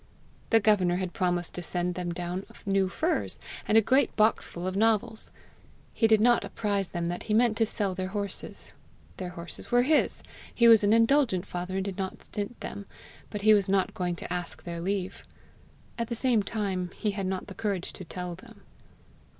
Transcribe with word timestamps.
The 0.49 0.59
governor 0.59 0.95
had 0.95 1.13
promised 1.13 1.53
to 1.53 1.61
send 1.61 1.93
them 1.93 2.11
down 2.11 2.47
new 2.65 2.89
furs, 2.89 3.39
and 3.67 3.77
a 3.77 3.81
great 3.83 4.09
boxful 4.15 4.65
of 4.65 4.75
novels! 4.75 5.31
He 5.93 6.07
did 6.07 6.19
not 6.19 6.43
apprise 6.43 6.89
them 6.89 7.07
that 7.09 7.21
he 7.29 7.35
meant 7.35 7.55
to 7.57 7.67
sell 7.67 7.93
their 7.93 8.07
horses. 8.07 8.73
Their 9.17 9.29
horses 9.29 9.69
were 9.71 9.83
his! 9.83 10.23
He 10.55 10.67
was 10.67 10.83
an 10.83 10.91
indulgent 10.91 11.45
father 11.45 11.75
and 11.75 11.85
did 11.85 11.99
not 11.99 12.23
stint 12.23 12.59
them, 12.61 12.87
but 13.29 13.43
he 13.43 13.53
was 13.53 13.69
not 13.69 13.93
going 13.93 14.15
to 14.15 14.33
ask 14.33 14.63
their 14.63 14.81
leave! 14.81 15.23
At 15.99 16.07
the 16.07 16.15
same 16.15 16.41
time 16.41 16.89
he 16.95 17.11
had 17.11 17.27
not 17.27 17.45
the 17.45 17.53
courage 17.53 17.93
to 17.93 18.03
tell 18.03 18.33
them. 18.33 18.61